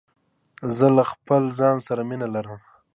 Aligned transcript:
زه 0.77 0.87
له 0.97 1.03
خپل 1.11 1.41
ځان 1.59 1.77
سره 1.87 2.01
مینه 2.09 2.27
لرم. 2.35 2.59